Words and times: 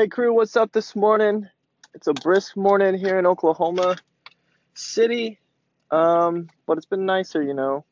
Hey 0.00 0.08
crew, 0.08 0.32
what's 0.32 0.56
up 0.56 0.72
this 0.72 0.96
morning? 0.96 1.46
It's 1.92 2.06
a 2.06 2.14
brisk 2.14 2.56
morning 2.56 2.94
here 2.94 3.18
in 3.18 3.26
Oklahoma 3.26 3.96
City, 4.72 5.38
um, 5.90 6.48
but 6.66 6.78
it's 6.78 6.86
been 6.86 7.04
nicer, 7.04 7.42
you 7.42 7.52
know. 7.52 7.84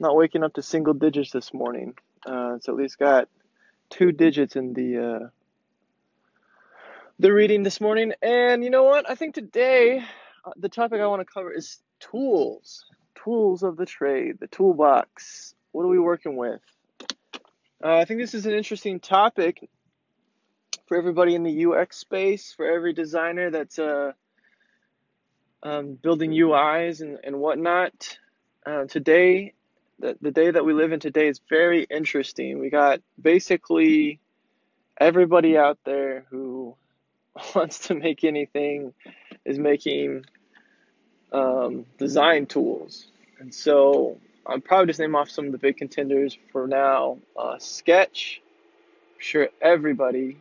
Not 0.00 0.16
waking 0.16 0.44
up 0.44 0.54
to 0.54 0.62
single 0.62 0.94
digits 0.94 1.32
this 1.32 1.52
morning. 1.52 1.92
Uh, 2.26 2.54
it's 2.54 2.70
at 2.70 2.74
least 2.74 2.98
got 2.98 3.28
two 3.90 4.12
digits 4.12 4.56
in 4.56 4.72
the 4.72 4.96
uh, 4.98 5.28
the 7.18 7.30
reading 7.34 7.64
this 7.64 7.82
morning. 7.82 8.14
And 8.22 8.64
you 8.64 8.70
know 8.70 8.84
what? 8.84 9.04
I 9.06 9.14
think 9.14 9.34
today 9.34 10.02
uh, 10.42 10.52
the 10.56 10.70
topic 10.70 11.02
I 11.02 11.06
want 11.06 11.20
to 11.20 11.30
cover 11.30 11.52
is 11.52 11.82
tools, 12.00 12.86
tools 13.14 13.62
of 13.62 13.76
the 13.76 13.84
trade, 13.84 14.38
the 14.40 14.46
toolbox. 14.46 15.54
What 15.72 15.82
are 15.82 15.88
we 15.88 15.98
working 15.98 16.36
with? 16.36 16.62
Uh, 17.84 17.98
I 17.98 18.06
think 18.06 18.20
this 18.20 18.32
is 18.32 18.46
an 18.46 18.54
interesting 18.54 19.00
topic 19.00 19.68
for 20.86 20.96
everybody 20.96 21.34
in 21.34 21.42
the 21.42 21.66
UX 21.66 21.96
space, 21.96 22.52
for 22.52 22.66
every 22.66 22.92
designer 22.92 23.50
that's 23.50 23.78
uh, 23.78 24.12
um, 25.62 25.94
building 25.94 26.30
UIs 26.30 27.00
and, 27.00 27.18
and 27.24 27.38
whatnot. 27.40 28.18
Uh, 28.64 28.84
today, 28.84 29.52
the, 29.98 30.16
the 30.20 30.30
day 30.30 30.50
that 30.50 30.64
we 30.64 30.72
live 30.72 30.92
in 30.92 31.00
today 31.00 31.28
is 31.28 31.40
very 31.48 31.84
interesting. 31.84 32.58
We 32.60 32.70
got 32.70 33.00
basically 33.20 34.20
everybody 34.98 35.56
out 35.56 35.78
there 35.84 36.24
who 36.30 36.76
wants 37.54 37.88
to 37.88 37.94
make 37.94 38.24
anything 38.24 38.94
is 39.44 39.58
making 39.58 40.24
um, 41.32 41.84
design 41.98 42.46
tools. 42.46 43.08
And 43.40 43.52
so 43.52 44.18
I'm 44.46 44.60
probably 44.60 44.86
just 44.86 45.00
name 45.00 45.16
off 45.16 45.30
some 45.30 45.46
of 45.46 45.52
the 45.52 45.58
big 45.58 45.76
contenders 45.76 46.38
for 46.52 46.66
now. 46.66 47.18
Uh, 47.36 47.58
Sketch, 47.58 48.40
I'm 49.14 49.20
sure 49.20 49.48
everybody 49.60 50.38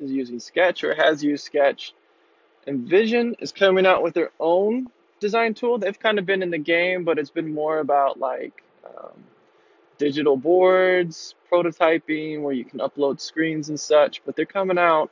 is 0.00 0.10
using 0.10 0.40
Sketch 0.40 0.84
or 0.84 0.94
has 0.94 1.22
used 1.22 1.44
Sketch. 1.44 1.94
InVision 2.66 3.34
is 3.40 3.52
coming 3.52 3.86
out 3.86 4.02
with 4.02 4.14
their 4.14 4.30
own 4.38 4.88
design 5.20 5.54
tool. 5.54 5.78
They've 5.78 5.98
kind 5.98 6.18
of 6.18 6.26
been 6.26 6.42
in 6.42 6.50
the 6.50 6.58
game, 6.58 7.04
but 7.04 7.18
it's 7.18 7.30
been 7.30 7.54
more 7.54 7.78
about 7.78 8.18
like 8.18 8.62
um, 8.84 9.24
digital 9.98 10.36
boards, 10.36 11.34
prototyping, 11.50 12.42
where 12.42 12.54
you 12.54 12.64
can 12.64 12.80
upload 12.80 13.20
screens 13.20 13.68
and 13.68 13.78
such. 13.78 14.22
But 14.24 14.36
they're 14.36 14.46
coming 14.46 14.78
out, 14.78 15.10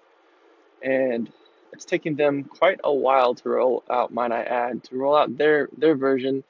and 0.83 1.31
it's 1.73 1.85
taking 1.85 2.17
them 2.17 2.45
quite 2.45 2.81
a 2.85 2.93
while 2.93 3.35
to 3.35 3.49
roll 3.49 3.85
out. 3.91 4.13
Might 4.13 4.33
I 4.33 4.43
add, 4.43 4.85
to 4.85 4.97
roll 4.97 5.17
out 5.17 5.37
their 5.37 5.69
their 5.77 5.95
version 5.95 6.45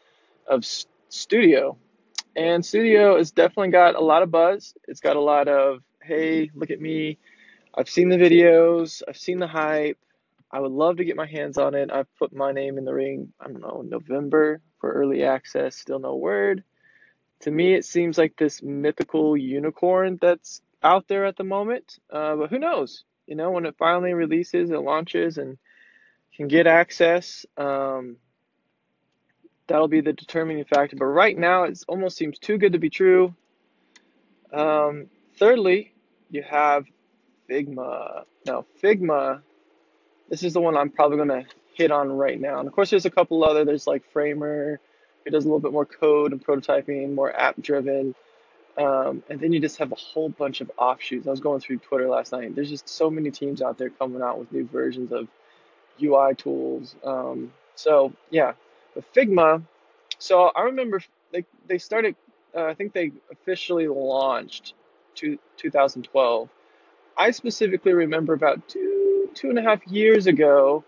of 0.47 0.65
Studio. 1.09 1.77
And 2.37 2.65
Studio 2.65 3.17
has 3.17 3.33
definitely 3.33 3.71
got 3.71 3.97
a 3.97 4.01
lot 4.01 4.23
of 4.23 4.31
buzz. 4.31 4.75
It's 4.87 5.01
got 5.01 5.17
a 5.17 5.21
lot 5.21 5.49
of 5.49 5.83
hey, 6.03 6.51
look 6.55 6.71
at 6.71 6.81
me 6.81 7.19
I've 7.79 7.89
seen 7.89 8.09
the 8.09 8.17
videos, 8.17 9.03
I've 9.09 9.17
seen 9.17 9.39
the 9.39 9.47
hype. 9.47 9.99
I 10.51 10.59
would 10.59 10.73
love 10.73 10.97
to 10.97 11.05
get 11.05 11.15
my 11.15 11.27
hands 11.27 11.59
on 11.59 11.77
it. 11.77 11.93
I've 11.93 12.13
put 12.19 12.35
my 12.35 12.51
name 12.51 12.77
in 12.77 12.85
the 12.85 12.93
ring, 12.93 13.33
I 13.39 13.45
don't 13.45 13.61
know, 13.61 13.85
November 13.87 14.61
for 14.81 14.91
early 14.91 15.23
access, 15.23 15.77
still 15.77 16.01
no 16.01 16.17
word. 16.17 16.65
To 17.43 17.53
me, 17.53 17.75
it 17.75 17.85
seems 17.85 18.19
like 18.19 18.37
this 18.37 18.65
mythical 18.65 19.37
unicorn 19.37 20.19
that's 20.21 20.61
out 20.83 21.07
there 21.07 21.25
at 21.25 21.37
the 21.37 21.45
moment. 21.45 22.01
Uh, 22.11 22.35
but 22.35 22.51
who 22.51 22.59
knows? 22.59 23.05
You 23.29 23.37
know, 23.37 23.53
when 23.53 23.65
it 23.65 23.77
finally 23.79 24.13
releases, 24.13 24.71
it 24.71 24.81
launches 24.81 25.39
and 25.39 25.57
can 26.37 26.49
get 26.49 26.67
access, 26.67 27.47
um, 27.57 28.17
that'll 29.69 29.87
be 29.87 30.01
the 30.01 30.13
determining 30.13 30.65
factor. 30.65 30.97
But 30.97 31.05
right 31.05 31.39
now, 31.39 31.65
it 31.65 31.79
almost 31.87 32.17
seems 32.17 32.41
too 32.41 32.59
good 32.59 32.73
to 32.73 32.79
be 32.81 32.91
true. 32.91 33.35
Um, 34.53 35.11
thirdly, 35.39 35.93
you 36.31 36.43
have 36.43 36.85
Figma. 37.49 38.25
Now, 38.47 38.65
Figma, 38.83 39.43
this 40.29 40.43
is 40.43 40.53
the 40.53 40.61
one 40.61 40.77
I'm 40.77 40.91
probably 40.91 41.17
going 41.17 41.29
to 41.29 41.47
hit 41.75 41.91
on 41.91 42.11
right 42.11 42.41
now. 42.41 42.59
And 42.59 42.69
of 42.69 42.75
course, 42.75 42.91
there's 42.91 43.07
a 43.07 43.11
couple 43.11 43.45
other. 43.45 43.65
There's 43.65 43.87
like 43.87 44.05
Framer, 44.13 44.81
it 45.25 45.31
does 45.31 45.45
a 45.45 45.49
little 45.49 45.61
bit 45.61 45.73
more 45.73 45.87
code 45.87 46.33
and 46.33 46.45
prototyping, 46.45 47.15
more 47.15 47.35
app 47.35 47.61
driven. 47.61 48.15
Um, 48.77 49.23
and 49.29 49.41
then 49.41 49.53
you 49.53 49.61
just 49.61 49.79
have 49.79 49.93
a 49.93 49.97
whole 49.97 50.29
bunch 50.29 50.61
of 50.61 50.71
offshoots. 50.79 51.27
I 51.27 51.31
was 51.31 51.41
going 51.41 51.61
through 51.61 51.79
Twitter 51.79 52.09
last 52.09 52.33
night. 52.33 52.55
There's 52.55 52.71
just 52.71 52.89
so 52.89 53.11
many 53.11 53.31
teams 53.31 53.61
out 53.61 53.77
there 53.77 53.91
coming 53.91 54.23
out 54.23 54.39
with 54.39 54.53
new 54.53 54.67
versions 54.67 55.13
of 55.13 55.29
UI 56.03 56.35
tools. 56.35 56.95
Um, 57.05 57.53
so 57.75 58.13
yeah, 58.31 58.53
but 58.95 59.13
Figma. 59.13 59.63
So 60.19 60.45
I 60.55 60.63
remember 60.63 61.01
they 61.33 61.45
they 61.67 61.79
started. 61.79 62.15
Uh, 62.55 62.65
I 62.65 62.75
think 62.75 62.93
they 62.93 63.13
officially 63.31 63.89
launched 63.89 64.75
to 65.17 65.39
2012 65.57 66.49
I 67.19 67.33
specifically 67.33 67.93
remember 67.93 68.35
about 68.35 68.69
two 68.69 69.31
two 69.35 69.51
and 69.51 69.59
a 69.59 69.63
half 69.63 69.87
years 69.87 70.27
ago 70.27 70.85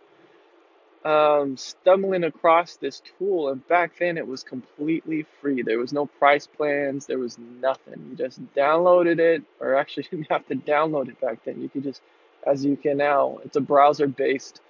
um, 1.04 1.56
stumbling 1.56 2.24
across 2.24 2.76
this 2.76 3.00
tool, 3.18 3.48
and 3.48 3.66
back 3.68 3.92
then 3.98 4.18
it 4.18 4.26
was 4.26 4.42
completely 4.42 5.26
free. 5.40 5.62
There 5.62 5.78
was 5.78 5.92
no 5.92 6.06
price 6.06 6.46
plans. 6.46 7.06
There 7.06 7.18
was 7.18 7.38
nothing. 7.38 8.06
You 8.10 8.16
just 8.16 8.40
downloaded 8.54 9.18
it, 9.18 9.42
or 9.60 9.76
actually 9.76 10.04
you 10.12 10.18
didn't 10.18 10.30
have 10.30 10.46
to 10.48 10.56
download 10.56 11.08
it 11.08 11.20
back 11.20 11.44
then. 11.44 11.60
You 11.60 11.68
could 11.68 11.84
just, 11.84 12.02
as 12.46 12.64
you 12.64 12.76
can 12.76 12.98
now, 12.98 13.38
it's 13.44 13.56
a 13.56 13.60
browser-based 13.60 14.60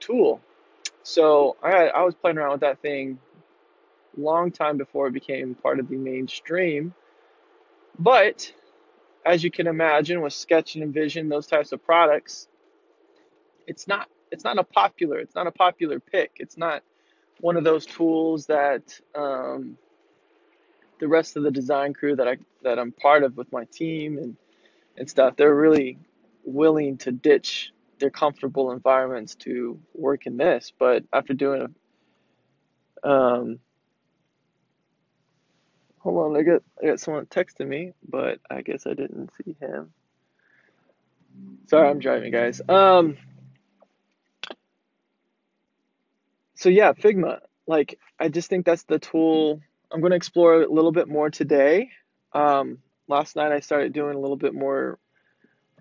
tool. 0.00 0.40
So 1.02 1.56
I 1.62 1.88
I 1.88 2.02
was 2.02 2.14
playing 2.14 2.38
around 2.38 2.52
with 2.52 2.60
that 2.60 2.80
thing 2.80 3.18
long 4.16 4.50
time 4.50 4.76
before 4.76 5.06
it 5.06 5.12
became 5.12 5.54
part 5.54 5.78
of 5.78 5.88
the 5.88 5.96
mainstream. 5.96 6.94
But 7.98 8.52
as 9.24 9.44
you 9.44 9.50
can 9.50 9.66
imagine 9.66 10.20
with 10.20 10.32
Sketch 10.32 10.76
and 10.76 10.94
InVision, 10.94 11.28
those 11.28 11.46
types 11.46 11.72
of 11.72 11.84
products, 11.84 12.48
it's 13.66 13.86
not 13.86 14.08
it's 14.30 14.44
not 14.44 14.58
a 14.58 14.64
popular 14.64 15.18
it's 15.18 15.34
not 15.34 15.46
a 15.46 15.52
popular 15.52 16.00
pick. 16.00 16.32
It's 16.36 16.56
not 16.56 16.82
one 17.40 17.56
of 17.56 17.64
those 17.64 17.86
tools 17.86 18.46
that 18.46 18.98
um, 19.14 19.76
the 20.98 21.08
rest 21.08 21.36
of 21.36 21.42
the 21.42 21.50
design 21.50 21.94
crew 21.94 22.16
that 22.16 22.28
I 22.28 22.36
that 22.62 22.78
I'm 22.78 22.92
part 22.92 23.22
of 23.22 23.36
with 23.36 23.52
my 23.52 23.64
team 23.64 24.18
and 24.18 24.36
and 24.96 25.08
stuff 25.08 25.36
they're 25.36 25.54
really 25.54 25.98
willing 26.44 26.96
to 26.98 27.12
ditch 27.12 27.72
their 27.98 28.10
comfortable 28.10 28.72
environments 28.72 29.34
to 29.34 29.78
work 29.94 30.26
in 30.26 30.36
this. 30.36 30.72
But 30.78 31.04
after 31.12 31.34
doing 31.34 31.68
a 33.04 33.08
um, 33.08 33.60
Hold 36.00 36.32
on, 36.32 36.36
I 36.36 36.42
got 36.42 36.62
I 36.82 36.86
got 36.86 37.00
someone 37.00 37.26
texting 37.26 37.68
me, 37.68 37.92
but 38.08 38.40
I 38.50 38.62
guess 38.62 38.86
I 38.86 38.94
didn't 38.94 39.30
see 39.36 39.56
him. 39.60 39.92
Sorry, 41.68 41.88
I'm 41.88 41.98
driving, 41.98 42.32
guys. 42.32 42.60
Um. 42.68 43.16
So 46.54 46.68
yeah, 46.68 46.92
Figma. 46.92 47.40
Like, 47.66 47.98
I 48.18 48.28
just 48.28 48.50
think 48.50 48.66
that's 48.66 48.82
the 48.82 48.98
tool 48.98 49.60
I'm 49.92 50.00
going 50.00 50.10
to 50.10 50.16
explore 50.16 50.62
a 50.62 50.72
little 50.72 50.92
bit 50.92 51.08
more 51.08 51.30
today. 51.30 51.90
Um, 52.32 52.78
last 53.08 53.34
night 53.34 53.50
I 53.50 53.60
started 53.60 53.92
doing 53.92 54.14
a 54.14 54.20
little 54.20 54.36
bit 54.36 54.54
more 54.54 54.98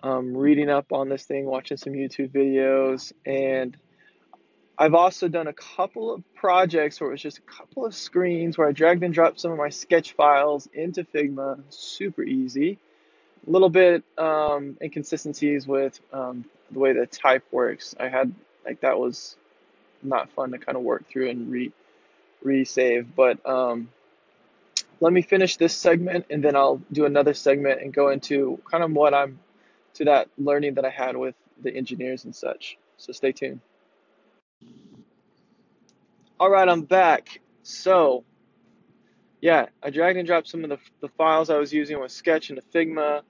um, 0.02 0.36
reading 0.36 0.70
up 0.70 0.92
on 0.92 1.10
this 1.10 1.26
thing, 1.26 1.46
watching 1.46 1.78
some 1.78 1.94
YouTube 1.94 2.32
videos, 2.32 3.14
and 3.26 3.78
I've 4.82 4.94
also 4.94 5.28
done 5.28 5.48
a 5.48 5.54
couple 5.54 6.14
of 6.14 6.24
projects 6.36 7.02
where 7.02 7.10
it 7.10 7.12
was 7.12 7.22
just 7.22 7.40
a 7.40 7.42
couple 7.42 7.86
of 7.86 7.94
screens 7.94 8.58
where 8.58 8.66
I 8.66 8.72
dragged 8.72 9.04
and 9.04 9.14
dropped 9.14 9.42
some 9.42 9.52
of 9.52 9.58
my 9.58 9.68
sketch 9.68 10.14
files 10.14 10.70
into 10.74 11.04
Figma, 11.04 11.62
super 11.70 12.24
easy. 12.24 12.78
A 13.46 13.50
little 13.52 13.70
bit 13.70 14.06
um, 14.18 14.78
inconsistencies 14.82 15.68
with 15.68 16.00
um, 16.14 16.46
the 16.72 16.80
way 16.80 16.94
the 16.94 17.06
type 17.06 17.44
works. 17.52 17.94
I 18.00 18.08
had 18.08 18.34
like 18.66 18.80
that 18.80 18.98
was 18.98 19.36
not 20.02 20.32
fun 20.32 20.52
to 20.52 20.58
kind 20.58 20.78
of 20.78 20.84
work 20.84 21.10
through 21.10 21.30
and 21.30 21.52
re 21.52 21.74
resave. 22.46 23.06
But 23.14 23.46
um, 23.46 23.90
let 25.02 25.12
me 25.12 25.22
finish 25.22 25.58
this 25.58 25.76
segment 25.76 26.28
and 26.30 26.42
then 26.42 26.56
I'll 26.56 26.82
do 26.90 27.04
another 27.04 27.34
segment 27.34 27.82
and 27.82 27.94
go 27.94 28.12
into 28.12 28.62
kind 28.72 28.82
of 28.82 28.92
what 28.94 29.14
I'm 29.14 29.40
to 29.96 30.06
that 30.06 30.30
learning 30.38 30.76
that 30.76 30.86
I 30.86 30.90
had 30.90 31.18
with 31.18 31.36
the 31.62 31.76
engineers 31.76 32.24
and 32.24 32.34
such. 32.34 32.78
So 32.96 33.12
stay 33.12 33.34
tuned. 33.34 33.60
All 36.42 36.50
right, 36.50 36.70
I'm 36.70 36.84
back. 36.84 37.42
So, 37.64 38.24
yeah, 39.42 39.66
I 39.84 39.90
dragged 39.90 40.18
and 40.18 40.26
dropped 40.26 40.48
some 40.48 40.64
of 40.64 40.70
the, 40.70 40.78
the 41.02 41.10
files 41.10 41.50
I 41.50 41.58
was 41.58 41.74
using 41.74 42.00
with 42.00 42.14
Sketch 42.14 42.50
into 42.50 42.62
Figma, 42.74 43.24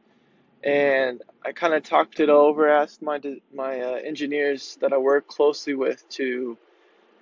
and 0.63 1.19
I 1.43 1.51
kind 1.51 1.73
of 1.73 1.81
talked 1.81 2.19
it 2.19 2.29
over, 2.29 2.69
asked 2.69 3.01
my 3.01 3.19
my 3.51 3.81
uh, 3.81 3.93
engineers 3.95 4.77
that 4.81 4.93
I 4.93 4.99
work 4.99 5.27
closely 5.27 5.73
with 5.73 6.07
to 6.09 6.55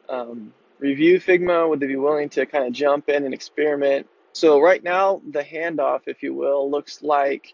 um, 0.09 0.53
review 0.79 1.21
Figma. 1.21 1.69
Would 1.69 1.79
they 1.79 1.87
be 1.87 1.95
willing 1.95 2.27
to 2.29 2.45
kind 2.45 2.67
of 2.67 2.73
jump 2.73 3.07
in 3.07 3.23
and 3.23 3.33
experiment? 3.33 4.09
So 4.33 4.59
right 4.59 4.83
now, 4.83 5.21
the 5.31 5.41
handoff, 5.41 6.01
if 6.07 6.21
you 6.21 6.33
will, 6.33 6.69
looks 6.69 7.01
like, 7.01 7.53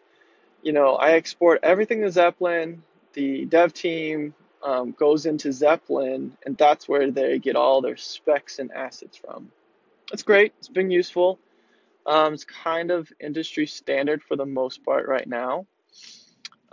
you 0.63 0.73
know, 0.73 0.95
I 0.95 1.11
export 1.11 1.59
everything 1.61 2.01
to 2.01 2.07
Zeplin. 2.07 2.79
The 3.13 3.45
dev 3.45 3.73
team 3.73 4.33
um, 4.63 4.91
goes 4.91 5.25
into 5.25 5.49
Zeplin, 5.49 6.31
and 6.45 6.57
that's 6.57 6.87
where 6.87 7.11
they 7.11 7.39
get 7.39 7.55
all 7.55 7.81
their 7.81 7.97
specs 7.97 8.59
and 8.59 8.71
assets 8.71 9.17
from. 9.17 9.51
That's 10.09 10.23
great. 10.23 10.53
It's 10.59 10.69
been 10.69 10.91
useful. 10.91 11.39
Um, 12.05 12.33
it's 12.33 12.45
kind 12.45 12.91
of 12.91 13.11
industry 13.19 13.65
standard 13.65 14.21
for 14.21 14.35
the 14.35 14.45
most 14.45 14.83
part 14.83 15.07
right 15.07 15.27
now. 15.27 15.65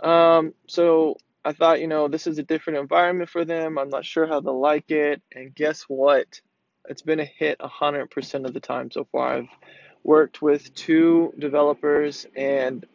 Um, 0.01 0.53
so 0.67 1.17
I 1.43 1.53
thought, 1.53 1.81
you 1.81 1.87
know, 1.87 2.07
this 2.07 2.27
is 2.27 2.37
a 2.37 2.43
different 2.43 2.79
environment 2.79 3.29
for 3.29 3.45
them. 3.45 3.77
I'm 3.77 3.89
not 3.89 4.05
sure 4.05 4.27
how 4.27 4.41
they'll 4.41 4.59
like 4.59 4.91
it. 4.91 5.21
And 5.33 5.53
guess 5.55 5.83
what? 5.83 6.41
It's 6.89 7.01
been 7.01 7.19
a 7.19 7.25
hit 7.25 7.59
100% 7.59 8.45
of 8.45 8.53
the 8.53 8.59
time 8.59 8.91
so 8.91 9.07
far. 9.11 9.37
I've 9.37 9.47
worked 10.03 10.41
with 10.41 10.73
two 10.73 11.33
developers, 11.37 12.25
and 12.35 12.85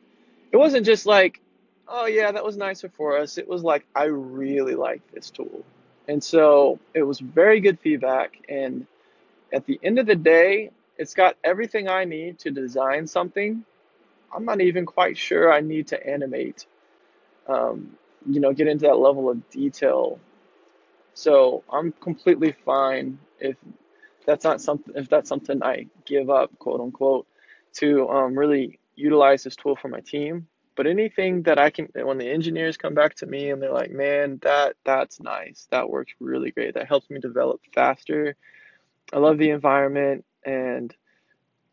it 0.53 0.57
wasn't 0.57 0.87
just 0.87 1.07
like, 1.07 1.41
oh, 1.88 2.06
yeah, 2.06 2.33
that 2.33 2.44
was 2.44 2.56
nicer 2.56 2.88
for 2.88 3.19
us. 3.19 3.38
It 3.38 3.49
was 3.49 3.62
like, 3.62 3.87
I 3.94 4.05
really 4.05 4.75
like 4.75 5.03
this 5.12 5.31
tool. 5.31 5.65
And 6.09 6.23
so 6.23 6.79
it 6.94 7.03
was 7.03 7.19
very 7.19 7.61
good 7.61 7.79
feedback. 7.81 8.38
And 8.49 8.87
at 9.53 9.67
the 9.67 9.79
end 9.83 9.99
of 9.99 10.06
the 10.06 10.15
day, 10.15 10.71
it's 10.99 11.15
got 11.15 11.37
everything 11.44 11.88
I 11.88 12.05
need 12.05 12.38
to 12.41 12.50
design 12.50 13.06
something. 13.06 13.65
I'm 14.35 14.44
not 14.44 14.61
even 14.61 14.87
quite 14.87 15.17
sure 15.17 15.53
I 15.53 15.61
need 15.61 15.88
to 15.88 16.06
animate, 16.06 16.67
um, 17.49 17.97
you 18.29 18.41
know, 18.41 18.53
get 18.53 18.67
into 18.67 18.87
that 18.87 18.99
level 18.99 19.31
of 19.31 19.49
detail. 19.50 20.19
So 21.15 21.65
I'm 21.73 21.93
completely 21.93 22.53
fine 22.53 23.19
if 23.41 23.56
that's 24.27 24.44
not 24.44 24.61
something 24.61 24.94
if 24.97 25.09
that's 25.09 25.29
something 25.29 25.62
I 25.62 25.87
give 26.05 26.29
up, 26.29 26.50
quote 26.59 26.81
unquote, 26.81 27.27
to 27.75 28.09
um, 28.09 28.37
really 28.37 28.79
utilize 28.97 29.44
this 29.44 29.56
tool 29.56 29.77
for 29.77 29.88
my 29.88 30.00
team. 30.00 30.49
But 30.76 30.87
anything 30.87 31.43
that 31.43 31.58
I 31.58 31.70
can, 31.70 31.88
when 31.94 32.19
the 32.19 32.31
engineers 32.31 32.76
come 32.76 32.94
back 32.94 33.14
to 33.17 33.26
me 33.26 33.50
and 33.50 33.62
they're 33.62 33.73
like, 33.73 33.90
"Man, 33.90 34.38
that 34.43 34.76
that's 34.84 35.20
nice. 35.20 35.67
That 35.70 35.88
works 35.90 36.12
really 36.20 36.50
great. 36.50 36.75
That 36.75 36.88
helps 36.88 37.11
me 37.11 37.19
develop 37.19 37.61
faster. 37.75 38.37
I 39.12 39.19
love 39.19 39.38
the 39.38 39.50
environment, 39.50 40.25
and 40.44 40.94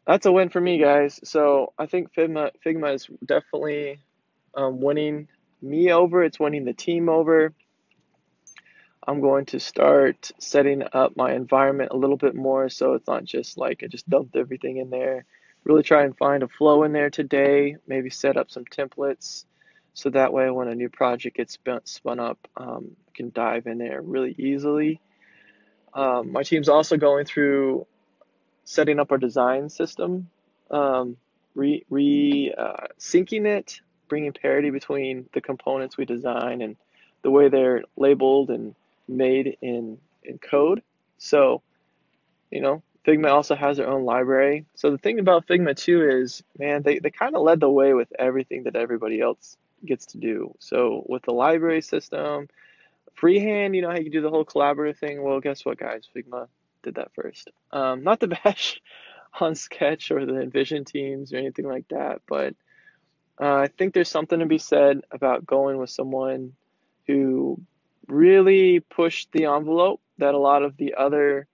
that's 0.07 0.25
a 0.25 0.31
win 0.31 0.49
for 0.49 0.61
me, 0.61 0.77
guys. 0.79 1.19
So 1.23 1.73
I 1.77 1.85
think 1.85 2.13
Figma 2.13 2.51
Figma 2.65 2.95
is 2.95 3.07
definitely 3.25 3.99
um, 4.55 4.81
winning 4.81 5.27
me 5.61 5.91
over. 5.91 6.23
It's 6.23 6.39
winning 6.39 6.65
the 6.65 6.73
team 6.73 7.09
over. 7.09 7.53
I'm 9.05 9.19
going 9.19 9.45
to 9.47 9.59
start 9.59 10.31
setting 10.39 10.83
up 10.93 11.17
my 11.17 11.33
environment 11.33 11.91
a 11.91 11.97
little 11.97 12.15
bit 12.15 12.35
more 12.35 12.69
so 12.69 12.93
it's 12.93 13.07
not 13.07 13.25
just 13.25 13.57
like 13.57 13.83
I 13.83 13.87
just 13.87 14.09
dumped 14.09 14.35
everything 14.35 14.77
in 14.77 14.89
there. 14.89 15.25
Really 15.63 15.83
try 15.83 16.03
and 16.03 16.17
find 16.17 16.43
a 16.43 16.47
flow 16.47 16.83
in 16.83 16.91
there 16.91 17.09
today. 17.09 17.77
Maybe 17.87 18.09
set 18.09 18.37
up 18.37 18.51
some 18.51 18.65
templates 18.65 19.45
so 19.93 20.09
that 20.09 20.33
way 20.33 20.49
when 20.49 20.67
a 20.67 20.75
new 20.75 20.89
project 20.89 21.37
gets 21.37 21.57
spun, 21.85 22.19
up, 22.19 22.47
um, 22.57 22.95
I 23.07 23.11
can 23.15 23.31
dive 23.33 23.67
in 23.67 23.77
there 23.77 24.01
really 24.01 24.35
easily. 24.37 24.99
Um, 25.93 26.31
my 26.31 26.41
team's 26.41 26.67
also 26.67 26.97
going 26.97 27.25
through 27.25 27.85
setting 28.63 28.99
up 28.99 29.11
our 29.11 29.19
design 29.19 29.69
system, 29.69 30.29
um, 30.71 31.17
re, 31.53 31.85
re 31.89 32.53
uh, 32.57 32.87
syncing 32.99 33.45
it, 33.45 33.81
bringing 34.09 34.33
parity 34.33 34.71
between 34.71 35.29
the 35.33 35.41
components 35.41 35.95
we 35.95 36.05
design 36.05 36.61
and 36.61 36.75
the 37.21 37.29
way 37.29 37.49
they're 37.49 37.83
labeled 37.95 38.49
and 38.49 38.75
made 39.07 39.57
in 39.61 39.99
in 40.23 40.39
code. 40.39 40.81
So, 41.19 41.61
you 42.49 42.61
know, 42.61 42.81
Figma 43.05 43.29
also 43.31 43.55
has 43.55 43.77
their 43.77 43.89
own 43.89 44.05
library. 44.05 44.65
So 44.75 44.91
the 44.91 44.97
thing 44.97 45.19
about 45.19 45.47
Figma 45.47 45.75
too 45.75 46.09
is, 46.09 46.43
man, 46.57 46.83
they, 46.83 46.99
they 46.99 47.11
kind 47.11 47.35
of 47.35 47.41
led 47.41 47.59
the 47.59 47.69
way 47.69 47.93
with 47.93 48.11
everything 48.17 48.63
that 48.63 48.75
everybody 48.75 49.19
else 49.19 49.57
gets 49.85 50.07
to 50.07 50.17
do. 50.17 50.55
So 50.59 51.03
with 51.07 51.23
the 51.23 51.33
library 51.33 51.81
system, 51.81 52.47
freehand, 53.13 53.75
you 53.75 53.81
know 53.81 53.89
how 53.89 53.97
you 53.97 54.09
do 54.09 54.21
the 54.21 54.29
whole 54.29 54.45
collaborative 54.45 54.97
thing. 54.97 55.21
Well, 55.21 55.41
guess 55.41 55.65
what, 55.65 55.77
guys? 55.77 56.07
Figma 56.15 56.47
did 56.83 56.95
that 56.95 57.13
first. 57.13 57.49
Um, 57.71 58.03
not 58.03 58.19
the 58.19 58.27
bash 58.43 58.81
on 59.39 59.55
Sketch 59.55 60.11
or 60.11 60.25
the 60.25 60.33
InVision 60.33 60.85
teams 60.85 61.33
or 61.33 61.37
anything 61.37 61.67
like 61.67 61.87
that, 61.89 62.21
but 62.27 62.55
uh, 63.41 63.55
I 63.55 63.67
think 63.67 63.93
there's 63.93 64.09
something 64.09 64.39
to 64.39 64.45
be 64.45 64.59
said 64.59 65.01
about 65.11 65.45
going 65.45 65.77
with 65.77 65.89
someone 65.89 66.53
who 67.07 67.59
really 68.07 68.79
pushed 68.79 69.31
the 69.31 69.45
envelope 69.45 70.01
that 70.19 70.35
a 70.35 70.37
lot 70.37 70.63
of 70.63 70.77
the 70.77 70.95
other 70.95 71.47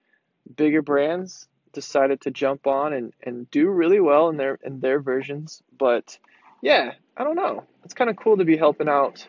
bigger 0.55 0.81
brands 0.81 1.47
decided 1.73 2.21
to 2.21 2.31
jump 2.31 2.67
on 2.67 2.93
and, 2.93 3.13
and 3.23 3.49
do 3.51 3.69
really 3.69 3.99
well 3.99 4.29
in 4.29 4.37
their 4.37 4.59
in 4.63 4.79
their 4.79 4.99
versions. 4.99 5.61
But 5.77 6.17
yeah, 6.61 6.93
I 7.15 7.23
don't 7.23 7.35
know. 7.35 7.63
It's 7.85 7.93
kind 7.93 8.09
of 8.09 8.15
cool 8.17 8.37
to 8.37 8.45
be 8.45 8.57
helping 8.57 8.89
out 8.89 9.25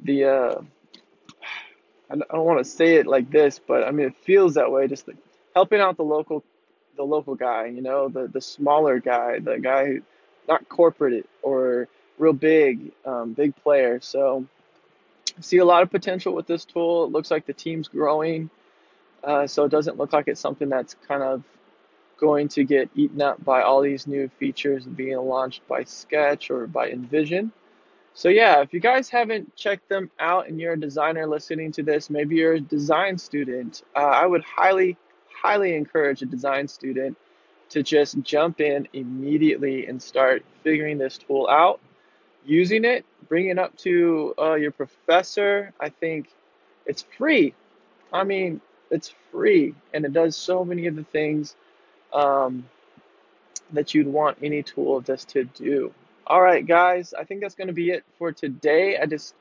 the 0.00 0.24
uh, 0.24 0.60
I 2.10 2.16
don't 2.16 2.44
want 2.44 2.58
to 2.58 2.64
say 2.64 2.96
it 2.96 3.06
like 3.06 3.30
this, 3.30 3.58
but 3.58 3.84
I 3.84 3.90
mean 3.90 4.06
it 4.06 4.16
feels 4.16 4.54
that 4.54 4.70
way. 4.70 4.88
Just 4.88 5.06
like 5.06 5.16
helping 5.54 5.80
out 5.80 5.96
the 5.96 6.04
local, 6.04 6.44
the 6.96 7.04
local 7.04 7.34
guy, 7.34 7.66
you 7.66 7.82
know, 7.82 8.08
the 8.08 8.26
the 8.26 8.40
smaller 8.40 8.98
guy, 8.98 9.38
the 9.38 9.58
guy 9.58 9.86
who 9.86 10.02
not 10.48 10.68
corporate 10.68 11.28
or 11.42 11.88
real 12.18 12.32
big, 12.32 12.92
um, 13.04 13.34
big 13.34 13.54
player. 13.56 14.00
So 14.00 14.46
see 15.40 15.58
a 15.58 15.64
lot 15.64 15.82
of 15.82 15.90
potential 15.90 16.34
with 16.34 16.46
this 16.46 16.64
tool. 16.64 17.04
It 17.04 17.12
looks 17.12 17.30
like 17.30 17.46
the 17.46 17.52
team's 17.52 17.88
growing, 17.88 18.50
uh, 19.24 19.46
so 19.46 19.64
it 19.64 19.70
doesn't 19.70 19.96
look 19.96 20.12
like 20.12 20.28
it's 20.28 20.40
something 20.40 20.68
that's 20.68 20.94
kind 21.06 21.22
of 21.22 21.42
going 22.18 22.48
to 22.48 22.64
get 22.64 22.90
eaten 22.94 23.22
up 23.22 23.42
by 23.44 23.62
all 23.62 23.80
these 23.80 24.06
new 24.06 24.28
features 24.38 24.84
being 24.84 25.16
launched 25.16 25.66
by 25.68 25.84
Sketch 25.84 26.50
or 26.50 26.66
by 26.66 26.90
InVision. 26.90 27.50
So 28.14 28.28
yeah, 28.28 28.60
if 28.62 28.72
you 28.72 28.80
guys 28.80 29.08
haven't 29.08 29.54
checked 29.54 29.88
them 29.88 30.10
out 30.18 30.48
and 30.48 30.60
you're 30.60 30.72
a 30.72 30.80
designer 30.80 31.26
listening 31.26 31.70
to 31.72 31.84
this, 31.84 32.10
maybe 32.10 32.36
you're 32.36 32.54
a 32.54 32.60
design 32.60 33.16
student, 33.16 33.82
uh, 33.94 34.00
I 34.00 34.26
would 34.26 34.42
highly, 34.42 34.96
highly 35.32 35.76
encourage 35.76 36.22
a 36.22 36.26
design 36.26 36.66
student 36.66 37.16
to 37.70 37.82
just 37.82 38.20
jump 38.22 38.60
in 38.60 38.88
immediately 38.92 39.86
and 39.86 40.02
start 40.02 40.42
figuring 40.64 40.98
this 40.98 41.18
tool 41.18 41.46
out, 41.48 41.80
using 42.44 42.84
it, 42.84 43.04
bring 43.28 43.50
it 43.50 43.58
up 43.58 43.76
to 43.78 44.34
uh, 44.38 44.54
your 44.54 44.72
professor. 44.72 45.72
I 45.78 45.90
think 45.90 46.28
it's 46.86 47.04
free. 47.16 47.54
I 48.12 48.24
mean, 48.24 48.60
it's 48.90 49.14
free 49.30 49.74
and 49.92 50.04
it 50.04 50.12
does 50.12 50.36
so 50.36 50.64
many 50.64 50.86
of 50.86 50.96
the 50.96 51.04
things 51.04 51.56
um, 52.12 52.68
that 53.72 53.94
you'd 53.94 54.06
want 54.06 54.38
any 54.42 54.62
tool 54.62 54.96
of 54.96 55.04
this 55.04 55.24
to 55.26 55.44
do. 55.44 55.92
All 56.26 56.40
right, 56.40 56.66
guys, 56.66 57.14
I 57.14 57.24
think 57.24 57.40
that's 57.40 57.54
going 57.54 57.68
to 57.68 57.74
be 57.74 57.90
it 57.90 58.04
for 58.18 58.32
today. 58.32 58.98
I 58.98 59.06
just, 59.06 59.34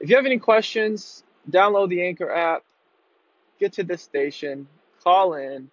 if 0.00 0.10
you 0.10 0.16
have 0.16 0.26
any 0.26 0.38
questions, 0.38 1.22
download 1.50 1.88
the 1.90 2.02
Anchor 2.02 2.30
app, 2.30 2.64
get 3.60 3.74
to 3.74 3.84
this 3.84 4.02
station, 4.02 4.66
call 5.02 5.34
in. 5.34 5.70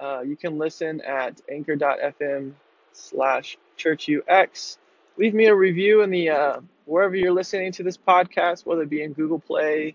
Uh, 0.00 0.22
you 0.22 0.36
can 0.36 0.58
listen 0.58 1.00
at 1.02 1.40
anchor.fm 1.50 2.52
slash 2.92 3.56
churchux. 3.78 4.78
Leave 5.16 5.34
me 5.34 5.46
a 5.46 5.54
review 5.54 6.02
in 6.02 6.10
the 6.10 6.30
uh, 6.30 6.60
wherever 6.86 7.14
you're 7.14 7.32
listening 7.32 7.72
to 7.72 7.82
this 7.82 7.96
podcast, 7.96 8.64
whether 8.66 8.82
it 8.82 8.90
be 8.90 9.02
in 9.02 9.12
Google 9.12 9.38
Play, 9.38 9.94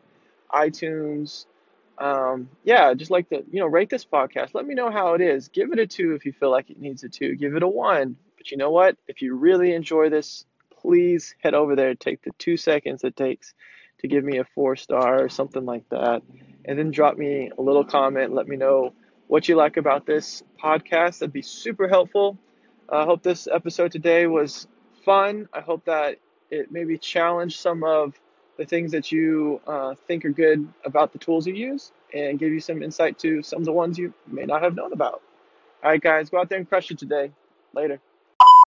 iTunes. 0.52 1.46
Um, 1.98 2.50
yeah, 2.64 2.94
just 2.94 3.12
like 3.12 3.30
to 3.30 3.44
you 3.52 3.60
know 3.60 3.68
rate 3.68 3.90
this 3.90 4.06
podcast. 4.06 4.54
Let 4.54 4.66
me 4.66 4.76
know 4.76 4.92
how 4.92 5.14
it 5.14 5.22
is. 5.22 5.48
Give 5.48 5.72
it 5.72 5.80
a 5.80 5.88
two 5.88 6.14
if 6.14 6.26
you 6.26 6.34
feel 6.34 6.52
like 6.52 6.70
it 6.70 6.80
needs 6.80 7.04
a 7.04 7.10
two. 7.10 7.36
Give 7.36 7.56
it 7.56 7.64
a 7.64 7.68
one 7.68 8.18
but 8.48 8.52
you 8.52 8.58
know 8.58 8.72
what? 8.72 8.96
If 9.10 9.22
you 9.22 9.36
really 9.36 9.74
enjoy 9.74 10.10
this, 10.10 10.46
please 10.82 11.36
head 11.44 11.54
over 11.54 11.76
there. 11.76 11.96
Take 11.96 12.22
the 12.22 12.32
two 12.38 12.56
seconds 12.56 13.04
it 13.04 13.18
takes 13.18 13.54
to 14.00 14.08
give 14.08 14.24
me 14.24 14.38
a 14.38 14.46
four 14.56 14.78
star 14.78 15.22
or 15.22 15.28
something 15.28 15.66
like 15.66 15.84
that. 15.90 16.22
And 16.64 16.80
then 16.80 16.92
drop 16.92 17.18
me 17.18 17.52
a 17.58 17.62
little 17.62 17.84
comment. 17.84 18.34
Let 18.34 18.48
me 18.48 18.56
know 18.56 18.94
what 19.28 19.50
you 19.50 19.58
like 19.58 19.76
about 19.76 20.06
this 20.06 20.44
podcast. 20.64 21.20
That'd 21.20 21.34
be 21.34 21.42
super 21.42 21.90
helpful. 21.90 22.38
I 22.88 23.04
hope 23.04 23.22
this 23.22 23.50
episode 23.52 23.92
today 23.92 24.28
was 24.28 24.68
fun. 25.04 25.50
I 25.52 25.60
hope 25.60 25.84
that 25.86 26.20
it 26.50 26.72
maybe 26.72 26.98
challenged 26.98 27.60
some 27.60 27.84
of 27.84 28.14
the 28.58 28.66
things 28.66 28.92
that 28.92 29.12
you 29.12 29.62
uh, 29.68 29.96
think 30.08 30.26
are 30.26 30.30
good 30.30 30.68
about 30.84 31.14
the 31.14 31.20
tools 31.20 31.48
you 31.48 31.54
use 31.54 31.92
and 32.14 32.40
give 32.40 32.52
you 32.52 32.60
some 32.60 32.82
insight 32.82 33.20
to 33.20 33.42
some 33.44 33.60
of 33.60 33.66
the 33.66 33.72
ones 33.72 33.98
you 33.98 34.14
may 34.28 34.46
not 34.46 34.62
have 34.64 34.76
known 34.76 34.94
about. 34.94 35.22
All 35.84 35.92
right, 35.92 36.02
guys, 36.02 36.30
go 36.30 36.40
out 36.40 36.50
there 36.50 36.58
and 36.58 36.68
crush 36.68 36.90
it 36.92 36.98
today. 36.98 37.32
Later. 37.74 38.00